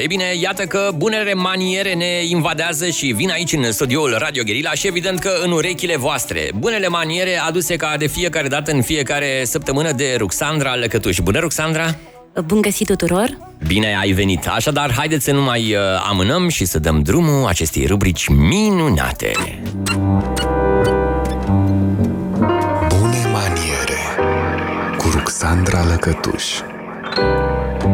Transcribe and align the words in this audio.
Ei 0.00 0.06
bine, 0.06 0.34
iată 0.40 0.64
că 0.64 0.90
bunele 0.96 1.34
maniere 1.34 1.94
ne 1.94 2.24
invadează 2.28 2.88
și 2.88 3.06
vin 3.06 3.30
aici 3.30 3.52
în 3.52 3.72
studioul 3.72 4.14
Radio 4.18 4.42
Guerilla 4.42 4.74
și 4.74 4.86
evident 4.86 5.18
că 5.18 5.30
în 5.44 5.50
urechile 5.50 5.96
voastre. 5.96 6.50
Bunele 6.54 6.88
maniere 6.88 7.36
aduse 7.36 7.76
ca 7.76 7.96
de 7.98 8.06
fiecare 8.06 8.48
dată 8.48 8.70
în 8.72 8.82
fiecare 8.82 9.44
săptămână 9.44 9.92
de 9.92 10.14
Ruxandra 10.18 10.76
Lăcătuș. 10.76 11.18
Bună, 11.18 11.38
Ruxandra! 11.38 11.94
Bun 12.44 12.60
găsit 12.60 12.86
tuturor! 12.86 13.38
Bine 13.66 13.96
ai 14.00 14.12
venit! 14.12 14.46
Așadar, 14.46 14.92
haideți 14.92 15.24
să 15.24 15.32
nu 15.32 15.42
mai 15.42 15.74
uh, 15.74 15.80
amânăm 16.08 16.48
și 16.48 16.64
să 16.64 16.78
dăm 16.78 17.02
drumul 17.02 17.46
acestei 17.46 17.86
rubrici 17.86 18.28
minunate. 18.28 19.32
Bune 22.88 23.26
maniere 23.32 24.00
cu 24.96 25.08
Ruxandra 25.12 25.84
Lăcătuș 25.84 26.44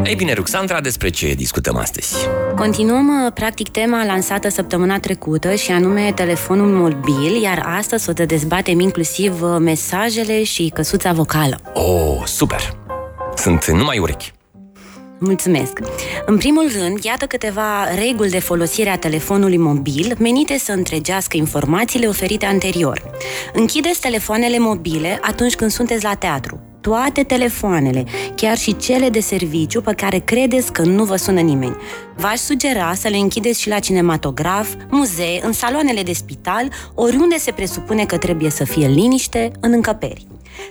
ei 0.04 0.14
bine, 0.14 0.32
Ruxandra, 0.32 0.80
despre 0.80 1.08
ce 1.08 1.34
discutăm 1.34 1.76
astăzi? 1.76 2.14
Continuăm, 2.56 3.24
uh, 3.24 3.32
practic, 3.32 3.68
tema 3.68 4.04
lansată 4.04 4.48
săptămâna 4.48 4.98
trecută 4.98 5.54
și 5.54 5.70
anume 5.70 6.12
telefonul 6.14 6.70
mobil, 6.72 7.42
iar 7.42 7.62
astăzi 7.78 8.08
o 8.08 8.12
să 8.14 8.24
dezbatem 8.24 8.80
inclusiv 8.80 9.42
uh, 9.42 9.56
mesajele 9.60 10.44
și 10.44 10.70
căsuța 10.74 11.12
vocală. 11.12 11.60
Oh, 11.72 12.22
super! 12.24 12.76
Sunt 13.36 13.70
numai 13.70 13.98
urechi. 13.98 14.32
Mulțumesc! 15.18 15.80
În 16.26 16.36
primul 16.36 16.70
rând, 16.80 17.04
iată 17.04 17.26
câteva 17.26 17.94
reguli 17.94 18.30
de 18.30 18.38
folosire 18.38 18.90
a 18.90 18.98
telefonului 18.98 19.56
mobil 19.56 20.16
menite 20.18 20.58
să 20.58 20.72
întregească 20.72 21.36
informațiile 21.36 22.06
oferite 22.06 22.46
anterior. 22.46 23.02
Închideți 23.52 24.00
telefoanele 24.00 24.58
mobile 24.58 25.18
atunci 25.22 25.54
când 25.54 25.70
sunteți 25.70 26.04
la 26.04 26.14
teatru 26.14 26.60
toate 26.86 27.22
telefoanele, 27.22 28.04
chiar 28.34 28.56
și 28.56 28.76
cele 28.76 29.08
de 29.08 29.20
serviciu 29.20 29.80
pe 29.80 29.92
care 29.92 30.18
credeți 30.18 30.72
că 30.72 30.82
nu 30.82 31.04
vă 31.04 31.16
sună 31.16 31.40
nimeni. 31.40 31.76
V-aș 32.16 32.36
sugera 32.36 32.94
să 32.94 33.08
le 33.08 33.16
închideți 33.16 33.60
și 33.60 33.68
la 33.68 33.78
cinematograf, 33.78 34.74
muzee, 34.90 35.40
în 35.42 35.52
saloanele 35.52 36.02
de 36.02 36.12
spital, 36.12 36.68
oriunde 36.94 37.36
se 37.36 37.50
presupune 37.50 38.04
că 38.04 38.16
trebuie 38.16 38.50
să 38.50 38.64
fie 38.64 38.86
liniște 38.86 39.50
în 39.60 39.72
încăperi. 39.72 40.26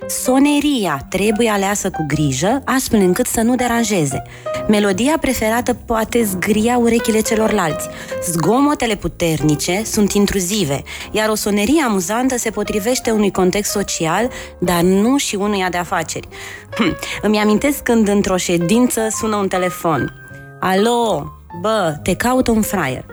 Soneria 0.08 1.06
trebuie 1.10 1.50
aleasă 1.50 1.90
cu 1.90 2.06
grijă, 2.08 2.62
astfel 2.66 3.00
încât 3.00 3.26
să 3.26 3.42
nu 3.42 3.56
deranjeze. 3.56 4.24
Melodia 4.68 5.18
preferată 5.22 5.74
poate 5.74 6.24
zgria 6.24 6.78
urechile 6.78 7.20
celorlalți. 7.20 7.88
Zgomotele 8.30 8.96
puternice 8.96 9.82
sunt 9.84 10.12
intruzive, 10.12 10.84
iar 11.12 11.30
o 11.30 11.36
sonerie 11.36 11.82
amuzantă 11.82 12.38
se 12.38 12.50
potrivește 12.50 13.12
unui 13.12 13.32
context 13.32 13.72
social, 13.72 14.30
dar 14.60 14.82
nu 14.82 15.18
și 15.18 15.36
unuia 15.36 15.70
de 15.70 15.78
afaceri. 15.78 16.28
Hm, 16.76 16.98
îmi 17.22 17.38
amintesc 17.38 17.84
când 17.84 18.08
într-o 18.08 18.38
ședință 18.38 19.08
sună 19.10 19.36
un 19.36 19.48
telefon. 19.48 20.14
Alo, 20.60 21.32
bă, 21.62 21.96
te 22.04 22.16
caut 22.16 22.48
un 22.48 22.62
fraier. 22.62 23.06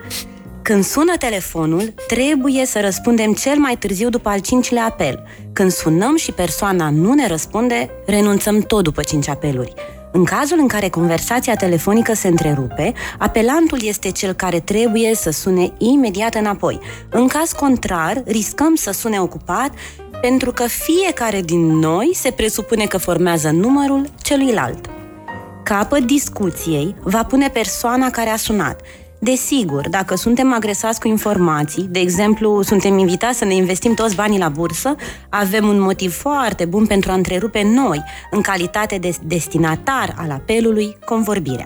Când 0.63 0.83
sună 0.83 1.13
telefonul, 1.17 1.93
trebuie 2.07 2.65
să 2.65 2.79
răspundem 2.79 3.33
cel 3.33 3.57
mai 3.57 3.75
târziu 3.77 4.09
după 4.09 4.29
al 4.29 4.39
cincilea 4.39 4.85
apel. 4.85 5.23
Când 5.53 5.71
sunăm 5.71 6.15
și 6.15 6.31
persoana 6.31 6.89
nu 6.89 7.13
ne 7.13 7.27
răspunde, 7.27 7.89
renunțăm 8.05 8.59
tot 8.59 8.83
după 8.83 9.03
cinci 9.03 9.27
apeluri. 9.27 9.73
În 10.11 10.23
cazul 10.23 10.57
în 10.59 10.67
care 10.67 10.89
conversația 10.89 11.55
telefonică 11.55 12.13
se 12.13 12.27
întrerupe, 12.27 12.93
apelantul 13.17 13.77
este 13.81 14.11
cel 14.11 14.33
care 14.33 14.59
trebuie 14.59 15.15
să 15.15 15.31
sune 15.31 15.73
imediat 15.77 16.35
înapoi. 16.35 16.79
În 17.09 17.27
caz 17.27 17.51
contrar, 17.51 18.23
riscăm 18.25 18.75
să 18.75 18.91
sune 18.91 19.19
ocupat 19.19 19.71
pentru 20.21 20.51
că 20.51 20.63
fiecare 20.67 21.41
din 21.41 21.79
noi 21.79 22.11
se 22.13 22.31
presupune 22.31 22.85
că 22.85 22.97
formează 22.97 23.49
numărul 23.49 24.09
celuilalt. 24.21 24.89
Capăt 25.63 26.03
discuției 26.03 26.95
va 27.01 27.23
pune 27.23 27.49
persoana 27.49 28.09
care 28.09 28.29
a 28.29 28.37
sunat– 28.37 28.81
Desigur, 29.23 29.89
dacă 29.89 30.15
suntem 30.15 30.53
agresați 30.53 30.99
cu 30.99 31.07
informații, 31.07 31.87
de 31.89 31.99
exemplu, 31.99 32.61
suntem 32.61 32.97
invitați 32.97 33.37
să 33.37 33.45
ne 33.45 33.53
investim 33.55 33.93
toți 33.93 34.15
banii 34.15 34.39
la 34.39 34.49
bursă, 34.49 34.95
avem 35.29 35.67
un 35.67 35.79
motiv 35.79 36.13
foarte 36.13 36.65
bun 36.65 36.85
pentru 36.85 37.11
a 37.11 37.13
întrerupe 37.13 37.63
noi, 37.63 38.03
în 38.31 38.41
calitate 38.41 38.97
de 38.97 39.15
destinatar 39.23 40.15
al 40.17 40.31
apelului, 40.31 40.97
convorbirea. 41.05 41.65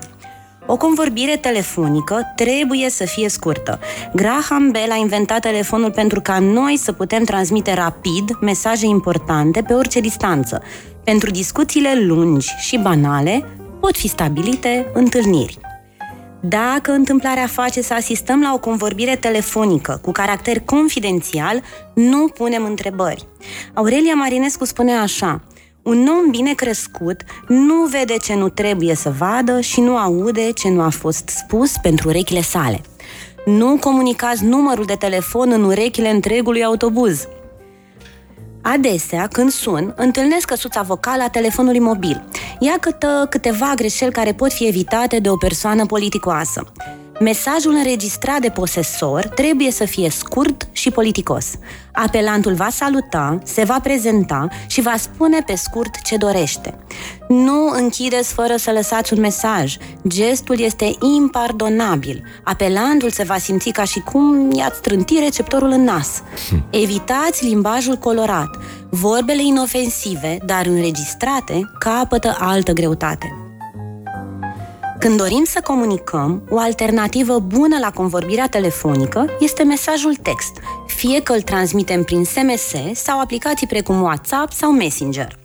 O 0.66 0.76
convorbire 0.76 1.36
telefonică 1.36 2.22
trebuie 2.36 2.90
să 2.90 3.04
fie 3.04 3.28
scurtă. 3.28 3.78
Graham 4.14 4.70
Bell 4.70 4.90
a 4.90 4.96
inventat 4.96 5.40
telefonul 5.40 5.90
pentru 5.90 6.20
ca 6.20 6.38
noi 6.38 6.76
să 6.76 6.92
putem 6.92 7.24
transmite 7.24 7.74
rapid 7.74 8.38
mesaje 8.40 8.86
importante 8.86 9.62
pe 9.62 9.72
orice 9.72 10.00
distanță. 10.00 10.62
Pentru 11.04 11.30
discuțiile 11.30 11.92
lungi 12.00 12.54
și 12.58 12.78
banale 12.78 13.44
pot 13.80 13.96
fi 13.96 14.08
stabilite 14.08 14.90
întâlniri. 14.94 15.67
Dacă 16.40 16.92
întâmplarea 16.92 17.46
face 17.46 17.82
să 17.82 17.94
asistăm 17.94 18.40
la 18.40 18.52
o 18.54 18.58
convorbire 18.58 19.16
telefonică 19.16 19.98
cu 20.02 20.12
caracter 20.12 20.60
confidențial, 20.60 21.62
nu 21.94 22.28
punem 22.28 22.64
întrebări. 22.64 23.26
Aurelia 23.74 24.14
Marinescu 24.14 24.64
spune 24.64 24.92
așa, 24.92 25.42
un 25.82 26.08
om 26.08 26.30
bine 26.30 26.54
crescut 26.54 27.20
nu 27.48 27.84
vede 27.84 28.16
ce 28.22 28.34
nu 28.34 28.48
trebuie 28.48 28.94
să 28.94 29.14
vadă 29.18 29.60
și 29.60 29.80
nu 29.80 29.96
aude 29.96 30.50
ce 30.52 30.68
nu 30.68 30.80
a 30.80 30.88
fost 30.88 31.28
spus 31.28 31.72
pentru 31.82 32.08
urechile 32.08 32.40
sale. 32.40 32.80
Nu 33.44 33.76
comunicați 33.76 34.44
numărul 34.44 34.84
de 34.84 34.94
telefon 34.94 35.50
în 35.52 35.64
urechile 35.64 36.10
întregului 36.10 36.64
autobuz. 36.64 37.28
Adesea, 38.72 39.28
când 39.32 39.50
sun, 39.50 39.92
întâlnesc 39.96 40.46
căsuța 40.46 40.82
vocală 40.82 41.22
a 41.22 41.28
telefonului 41.28 41.78
mobil. 41.78 42.24
Ia 42.58 42.76
câtă, 42.80 43.26
câteva 43.30 43.72
greșeli 43.76 44.12
care 44.12 44.32
pot 44.32 44.52
fi 44.52 44.66
evitate 44.66 45.18
de 45.18 45.30
o 45.30 45.36
persoană 45.36 45.86
politicoasă. 45.86 46.64
Mesajul 47.20 47.72
înregistrat 47.72 48.40
de 48.40 48.48
posesor 48.48 49.26
trebuie 49.26 49.70
să 49.70 49.84
fie 49.84 50.10
scurt 50.10 50.68
și 50.72 50.90
politicos. 50.90 51.50
Apelantul 51.92 52.54
va 52.54 52.68
saluta, 52.70 53.38
se 53.44 53.64
va 53.64 53.80
prezenta 53.82 54.48
și 54.66 54.80
va 54.80 54.94
spune 54.96 55.40
pe 55.46 55.54
scurt 55.54 56.02
ce 56.02 56.16
dorește. 56.16 56.78
Nu 57.28 57.68
închideți 57.72 58.32
fără 58.32 58.56
să 58.56 58.70
lăsați 58.70 59.12
un 59.12 59.20
mesaj. 59.20 59.76
Gestul 60.08 60.60
este 60.60 60.90
impardonabil. 61.16 62.22
Apelantul 62.42 63.10
se 63.10 63.22
va 63.22 63.38
simți 63.38 63.70
ca 63.70 63.84
și 63.84 64.00
cum 64.00 64.50
i-ați 64.50 64.80
trânti 64.80 65.18
receptorul 65.18 65.70
în 65.70 65.82
nas. 65.82 66.22
Hm. 66.48 66.64
Evitați 66.70 67.44
limbajul 67.44 67.96
colorat. 67.96 68.50
Vorbele 68.90 69.42
inofensive, 69.42 70.38
dar 70.46 70.66
înregistrate, 70.66 71.70
capătă 71.78 72.36
altă 72.38 72.72
greutate. 72.72 73.47
Când 74.98 75.16
dorim 75.16 75.44
să 75.44 75.60
comunicăm, 75.64 76.42
o 76.50 76.58
alternativă 76.58 77.38
bună 77.38 77.78
la 77.80 77.90
convorbirea 77.90 78.48
telefonică 78.48 79.26
este 79.40 79.62
mesajul 79.62 80.14
text, 80.14 80.52
fie 80.86 81.22
că 81.22 81.32
îl 81.32 81.40
transmitem 81.40 82.02
prin 82.02 82.24
SMS 82.24 82.74
sau 82.94 83.20
aplicații 83.20 83.66
precum 83.66 84.02
WhatsApp 84.02 84.52
sau 84.52 84.72
Messenger. 84.72 85.38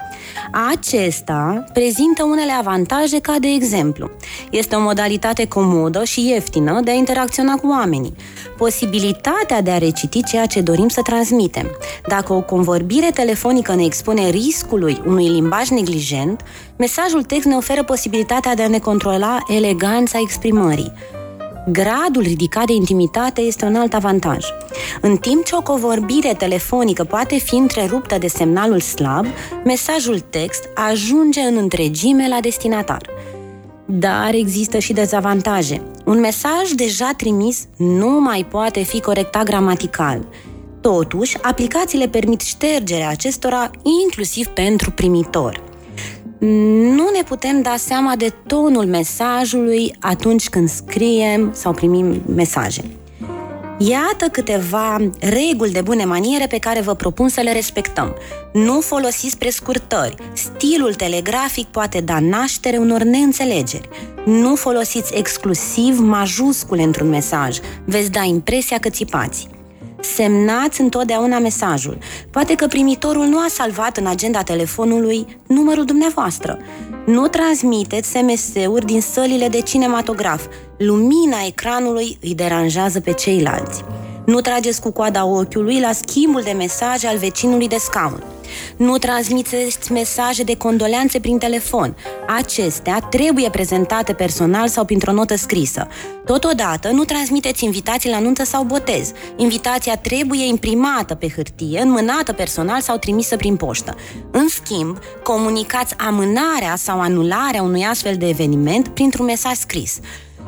Acesta 0.69 1.63
prezintă 1.73 2.23
unele 2.23 2.51
avantaje 2.51 3.19
ca 3.19 3.35
de 3.39 3.47
exemplu. 3.47 4.09
Este 4.51 4.75
o 4.75 4.81
modalitate 4.81 5.47
comodă 5.47 6.03
și 6.03 6.27
ieftină 6.29 6.79
de 6.83 6.91
a 6.91 6.93
interacționa 6.93 7.55
cu 7.55 7.67
oamenii. 7.67 8.15
Posibilitatea 8.57 9.61
de 9.61 9.71
a 9.71 9.77
reciti 9.77 10.23
ceea 10.23 10.45
ce 10.45 10.61
dorim 10.61 10.87
să 10.87 11.01
transmitem. 11.01 11.77
Dacă 12.07 12.33
o 12.33 12.41
convorbire 12.41 13.09
telefonică 13.13 13.75
ne 13.75 13.83
expune 13.83 14.29
riscului 14.29 15.01
unui 15.05 15.27
limbaj 15.27 15.69
neglijent, 15.69 16.41
mesajul 16.77 17.23
text 17.23 17.47
ne 17.47 17.55
oferă 17.55 17.83
posibilitatea 17.83 18.55
de 18.55 18.63
a 18.63 18.67
ne 18.67 18.79
controla 18.79 19.37
eleganța 19.47 20.19
exprimării. 20.21 20.93
Gradul 21.67 22.21
ridicat 22.21 22.65
de 22.65 22.73
intimitate 22.73 23.41
este 23.41 23.65
un 23.65 23.75
alt 23.75 23.93
avantaj. 23.93 24.45
În 25.01 25.17
timp 25.17 25.43
ce 25.43 25.55
o 25.55 25.61
covorbire 25.61 26.33
telefonică 26.33 27.03
poate 27.03 27.37
fi 27.37 27.55
întreruptă 27.55 28.17
de 28.17 28.27
semnalul 28.27 28.79
slab, 28.79 29.25
mesajul 29.65 30.19
text 30.19 30.69
ajunge 30.75 31.39
în 31.39 31.57
întregime 31.57 32.27
la 32.27 32.37
destinatar. 32.41 33.09
Dar 33.85 34.33
există 34.33 34.79
și 34.79 34.93
dezavantaje. 34.93 35.81
Un 36.05 36.19
mesaj 36.19 36.69
deja 36.75 37.11
trimis 37.17 37.67
nu 37.77 38.09
mai 38.09 38.45
poate 38.49 38.83
fi 38.83 39.01
corectat 39.01 39.43
gramatical. 39.43 40.27
Totuși, 40.81 41.37
aplicațiile 41.41 42.07
permit 42.07 42.41
ștergerea 42.41 43.09
acestora 43.09 43.71
inclusiv 44.03 44.47
pentru 44.47 44.91
primitor 44.91 45.72
nu 46.95 47.09
ne 47.15 47.23
putem 47.27 47.61
da 47.61 47.75
seama 47.77 48.15
de 48.15 48.33
tonul 48.47 48.85
mesajului 48.85 49.95
atunci 49.99 50.49
când 50.49 50.69
scriem 50.69 51.51
sau 51.53 51.73
primim 51.73 52.21
mesaje. 52.35 52.81
Iată 53.77 54.25
câteva 54.31 54.97
reguli 55.19 55.71
de 55.71 55.81
bune 55.81 56.05
maniere 56.05 56.47
pe 56.47 56.57
care 56.57 56.81
vă 56.81 56.93
propun 56.93 57.29
să 57.29 57.41
le 57.41 57.53
respectăm. 57.53 58.15
Nu 58.53 58.79
folosiți 58.79 59.37
prescurtări. 59.37 60.15
Stilul 60.33 60.93
telegrafic 60.93 61.67
poate 61.67 62.01
da 62.01 62.19
naștere 62.19 62.77
unor 62.77 63.01
neînțelegeri. 63.01 63.89
Nu 64.25 64.55
folosiți 64.55 65.15
exclusiv 65.15 65.99
majuscule 65.99 66.83
într-un 66.83 67.09
mesaj. 67.09 67.57
Veți 67.85 68.11
da 68.11 68.21
impresia 68.21 68.77
că 68.79 68.89
țipați. 68.89 69.47
Semnați 70.03 70.81
întotdeauna 70.81 71.39
mesajul. 71.39 71.97
Poate 72.31 72.55
că 72.55 72.67
primitorul 72.67 73.25
nu 73.25 73.37
a 73.37 73.45
salvat 73.49 73.97
în 73.97 74.07
agenda 74.07 74.41
telefonului 74.41 75.37
numărul 75.47 75.85
dumneavoastră. 75.85 76.59
Nu 77.05 77.27
transmiteți 77.27 78.09
SMS-uri 78.09 78.85
din 78.85 79.01
sălile 79.01 79.47
de 79.47 79.61
cinematograf. 79.61 80.45
Lumina 80.77 81.37
ecranului 81.47 82.17
îi 82.21 82.35
deranjează 82.35 82.99
pe 82.99 83.13
ceilalți. 83.13 83.83
Nu 84.25 84.41
trageți 84.41 84.81
cu 84.81 84.91
coada 84.91 85.25
ochiului 85.25 85.79
la 85.79 85.91
schimbul 85.91 86.41
de 86.41 86.51
mesaje 86.51 87.07
al 87.07 87.17
vecinului 87.17 87.67
de 87.67 87.77
scaun. 87.79 88.23
Nu 88.77 88.97
transmiteți 88.97 89.91
mesaje 89.91 90.43
de 90.43 90.57
condoleanțe 90.57 91.19
prin 91.19 91.37
telefon. 91.37 91.95
Acestea 92.27 92.99
trebuie 92.99 93.49
prezentate 93.49 94.13
personal 94.13 94.67
sau 94.67 94.85
printr-o 94.85 95.11
notă 95.11 95.35
scrisă. 95.35 95.87
Totodată, 96.25 96.89
nu 96.89 97.03
transmiteți 97.03 97.63
invitații 97.63 98.09
la 98.09 98.19
nuntă 98.19 98.45
sau 98.45 98.63
botez. 98.63 99.11
Invitația 99.35 99.97
trebuie 99.97 100.47
imprimată 100.47 101.15
pe 101.15 101.29
hârtie, 101.35 101.81
înmânată 101.81 102.33
personal 102.33 102.81
sau 102.81 102.97
trimisă 102.97 103.35
prin 103.35 103.55
poștă. 103.55 103.95
În 104.31 104.47
schimb, 104.47 104.97
comunicați 105.23 105.95
amânarea 105.97 106.75
sau 106.75 107.01
anularea 107.01 107.61
unui 107.61 107.83
astfel 107.83 108.15
de 108.15 108.27
eveniment 108.27 108.87
printr-un 108.87 109.25
mesaj 109.25 109.53
scris. 109.55 109.99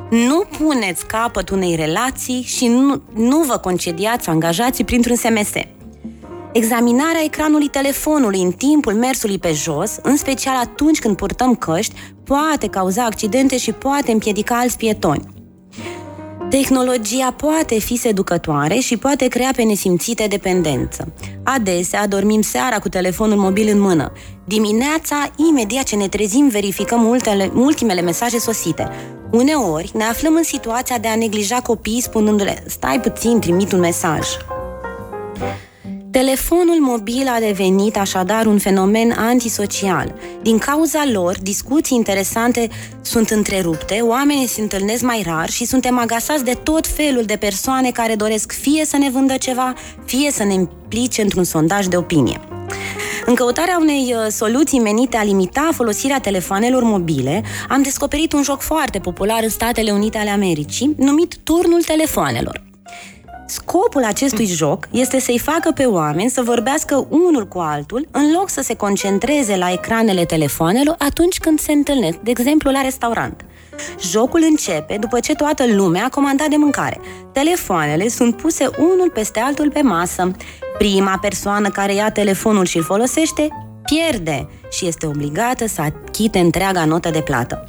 Nu 0.09 0.43
puneți 0.57 1.05
capăt 1.05 1.49
unei 1.49 1.75
relații 1.75 2.41
și 2.41 2.67
nu, 2.67 3.01
nu 3.13 3.39
vă 3.39 3.57
concediați 3.57 4.29
angajații 4.29 4.83
printr-un 4.83 5.15
SMS. 5.15 5.51
Examinarea 6.57 7.23
ecranului 7.23 7.67
telefonului 7.67 8.41
în 8.41 8.51
timpul 8.51 8.93
mersului 8.93 9.37
pe 9.37 9.51
jos, 9.51 9.97
în 10.01 10.17
special 10.17 10.55
atunci 10.55 10.99
când 10.99 11.15
purtăm 11.15 11.55
căști, 11.55 11.93
poate 12.23 12.67
cauza 12.67 13.03
accidente 13.03 13.57
și 13.57 13.71
poate 13.71 14.11
împiedica 14.11 14.59
alți 14.59 14.77
pietoni. 14.77 15.25
Tehnologia 16.49 17.31
poate 17.31 17.79
fi 17.79 17.95
seducătoare 17.95 18.75
și 18.75 18.97
poate 18.97 19.27
crea 19.27 19.49
pe 19.55 19.63
nesimțite 19.63 20.27
dependență. 20.27 21.13
Adesea 21.43 22.07
dormim 22.07 22.41
seara 22.41 22.79
cu 22.79 22.89
telefonul 22.89 23.37
mobil 23.37 23.69
în 23.71 23.79
mână. 23.79 24.11
Dimineața, 24.45 25.31
imediat 25.49 25.83
ce 25.83 25.95
ne 25.95 26.07
trezim, 26.07 26.47
verificăm 26.47 26.99
multele, 26.99 27.51
ultimele 27.55 28.01
mesaje 28.01 28.39
sosite. 28.39 28.89
Uneori, 29.31 29.91
ne 29.93 30.03
aflăm 30.03 30.35
în 30.35 30.43
situația 30.43 30.97
de 30.97 31.07
a 31.07 31.15
neglija 31.15 31.61
copiii 31.61 32.01
spunându-le 32.01 32.63
Stai 32.67 32.99
puțin, 32.99 33.39
trimit 33.39 33.71
un 33.71 33.79
mesaj. 33.79 34.27
Telefonul 36.21 36.79
mobil 36.79 37.27
a 37.27 37.39
devenit 37.39 37.97
așadar 37.97 38.45
un 38.45 38.57
fenomen 38.57 39.11
antisocial. 39.11 40.15
Din 40.41 40.57
cauza 40.57 41.05
lor, 41.11 41.37
discuții 41.41 41.97
interesante 41.97 42.69
sunt 43.01 43.29
întrerupte, 43.29 43.99
oamenii 44.01 44.47
se 44.47 44.61
întâlnesc 44.61 45.03
mai 45.03 45.23
rar 45.25 45.49
și 45.49 45.65
suntem 45.65 45.97
agasați 45.97 46.43
de 46.43 46.53
tot 46.63 46.87
felul 46.87 47.23
de 47.23 47.35
persoane 47.35 47.91
care 47.91 48.15
doresc 48.15 48.51
fie 48.51 48.85
să 48.85 48.97
ne 48.97 49.09
vândă 49.09 49.37
ceva, 49.37 49.73
fie 50.05 50.31
să 50.31 50.43
ne 50.43 50.53
implice 50.53 51.21
într-un 51.21 51.43
sondaj 51.43 51.85
de 51.85 51.97
opinie. 51.97 52.39
În 53.25 53.35
căutarea 53.35 53.77
unei 53.79 54.15
uh, 54.15 54.31
soluții 54.31 54.79
menite 54.79 55.17
a 55.17 55.23
limita 55.23 55.69
folosirea 55.73 56.19
telefonelor 56.19 56.83
mobile, 56.83 57.43
am 57.69 57.81
descoperit 57.81 58.33
un 58.33 58.43
joc 58.43 58.61
foarte 58.61 58.99
popular 58.99 59.43
în 59.43 59.49
Statele 59.49 59.91
Unite 59.91 60.17
ale 60.17 60.29
Americii, 60.29 60.93
numit 60.97 61.37
Turnul 61.43 61.81
Telefoanelor. 61.81 62.73
Scopul 63.47 64.03
acestui 64.03 64.45
joc 64.45 64.87
este 64.91 65.19
să-i 65.19 65.39
facă 65.39 65.71
pe 65.71 65.85
oameni 65.85 66.29
să 66.29 66.41
vorbească 66.41 67.07
unul 67.09 67.47
cu 67.47 67.59
altul 67.59 68.07
în 68.11 68.31
loc 68.31 68.49
să 68.49 68.61
se 68.61 68.75
concentreze 68.75 69.55
la 69.55 69.71
ecranele 69.71 70.25
telefonelor 70.25 70.95
atunci 70.99 71.37
când 71.37 71.59
se 71.59 71.71
întâlnesc, 71.71 72.17
de 72.17 72.31
exemplu 72.31 72.71
la 72.71 72.81
restaurant. 72.81 73.45
Jocul 74.01 74.45
începe 74.49 74.97
după 74.99 75.19
ce 75.19 75.35
toată 75.35 75.65
lumea 75.67 76.05
a 76.05 76.09
comandat 76.09 76.47
de 76.47 76.55
mâncare. 76.55 76.99
Telefoanele 77.31 78.07
sunt 78.07 78.35
puse 78.35 78.69
unul 78.77 79.11
peste 79.13 79.39
altul 79.39 79.71
pe 79.71 79.81
masă. 79.81 80.31
Prima 80.77 81.17
persoană 81.21 81.69
care 81.69 81.93
ia 81.93 82.11
telefonul 82.11 82.65
și 82.65 82.77
îl 82.77 82.83
folosește 82.83 83.47
pierde 83.83 84.49
și 84.71 84.87
este 84.87 85.05
obligată 85.05 85.67
să 85.67 85.81
achite 85.81 86.39
întreaga 86.39 86.85
notă 86.85 87.09
de 87.09 87.21
plată. 87.21 87.65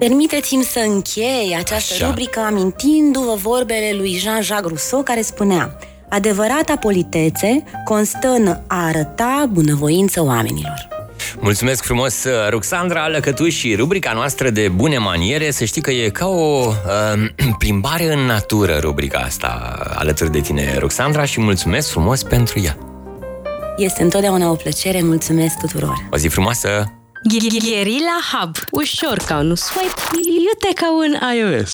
Permiteți-mi 0.00 0.62
să 0.62 0.78
închei 0.78 1.54
această 1.58 1.94
Așa. 1.94 2.06
rubrică 2.06 2.40
amintindu-vă 2.40 3.34
vorbele 3.34 3.92
lui 3.96 4.12
Jean-Jacques 4.12 4.68
Rousseau 4.68 5.02
care 5.02 5.22
spunea 5.22 5.78
Adevărata 6.08 6.76
politețe 6.76 7.64
constă 7.84 8.28
în 8.28 8.46
a 8.48 8.86
arăta 8.86 9.48
bunăvoință 9.52 10.22
oamenilor. 10.22 10.88
Mulțumesc 11.40 11.84
frumos, 11.84 12.24
Ruxandra 12.48 13.08
Lăcătuș 13.08 13.54
și 13.54 13.74
rubrica 13.74 14.12
noastră 14.12 14.50
de 14.50 14.68
bune 14.68 14.98
maniere. 14.98 15.50
Să 15.50 15.64
știi 15.64 15.82
că 15.82 15.90
e 15.90 16.08
ca 16.08 16.26
o 16.26 16.66
uh, 16.66 17.54
plimbare 17.58 18.12
în 18.12 18.20
natură 18.20 18.78
rubrica 18.80 19.18
asta 19.18 19.78
alături 19.94 20.32
de 20.32 20.40
tine, 20.40 20.76
Ruxandra, 20.78 21.24
și 21.24 21.40
mulțumesc 21.40 21.90
frumos 21.90 22.22
pentru 22.22 22.60
ea. 22.60 22.76
Este 23.76 24.02
întotdeauna 24.02 24.50
o 24.50 24.54
plăcere, 24.54 25.02
mulțumesc 25.02 25.58
tuturor! 25.58 26.08
O 26.10 26.16
zi 26.16 26.28
frumoasă! 26.28 26.99
Gherila 27.22 28.18
Hub. 28.32 28.56
Ușor 28.70 29.18
ca 29.26 29.36
un 29.36 29.54
swipe, 29.54 30.00
iute 30.24 30.72
ca 30.74 30.92
un 30.92 31.16
iOS. 31.36 31.68